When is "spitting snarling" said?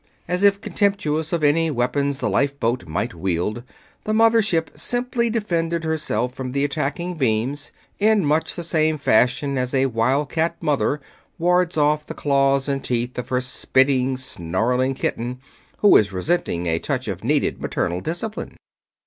13.41-14.95